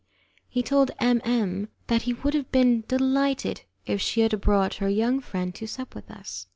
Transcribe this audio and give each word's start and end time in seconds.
He 0.49 0.63
told 0.63 0.89
M 0.99 1.21
M 1.23 1.69
that 1.85 2.01
he 2.01 2.13
would 2.13 2.33
have 2.33 2.51
been 2.51 2.83
delighted 2.87 3.61
if 3.85 4.01
she 4.01 4.21
had 4.21 4.41
brought 4.41 4.73
her 4.81 4.89
young 4.89 5.19
friend 5.19 5.53
to 5.53 5.67
sup 5.67 5.93
with 5.93 6.09
us. 6.09 6.47